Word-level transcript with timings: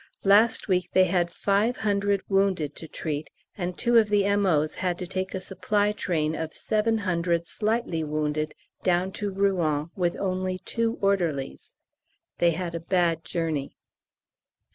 Last 0.23 0.67
week 0.67 0.89
they 0.91 1.03
had 1.03 1.29
five 1.29 1.77
hundred 1.77 2.23
wounded 2.27 2.75
to 2.77 2.87
treat, 2.87 3.29
and 3.55 3.77
two 3.77 3.97
of 3.97 4.09
the 4.09 4.25
M.O.'s 4.25 4.73
had 4.73 4.97
to 4.97 5.05
take 5.05 5.35
a 5.35 5.39
supply 5.39 5.91
train 5.91 6.33
of 6.35 6.55
seven 6.55 6.97
hundred 6.97 7.45
slightly 7.45 8.03
wounded 8.03 8.55
down 8.81 9.11
to 9.11 9.29
Rouen 9.29 9.91
with 9.95 10.17
only 10.17 10.57
two 10.65 10.97
orderlies. 11.03 11.75
They 12.39 12.49
had 12.49 12.73
a 12.73 12.79
bad 12.79 13.23
journey. 13.23 13.77